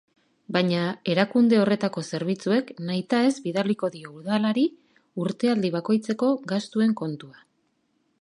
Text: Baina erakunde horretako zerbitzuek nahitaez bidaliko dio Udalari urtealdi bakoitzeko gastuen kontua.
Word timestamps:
Baina 0.55 0.85
erakunde 1.15 1.57
horretako 1.63 2.03
zerbitzuek 2.17 2.71
nahitaez 2.87 3.33
bidaliko 3.43 3.89
dio 3.97 4.15
Udalari 4.21 4.63
urtealdi 5.27 5.71
bakoitzeko 5.77 6.31
gastuen 6.55 6.97
kontua. 7.03 7.45